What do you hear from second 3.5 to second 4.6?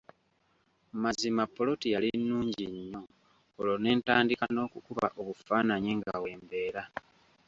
olwo ne ntandika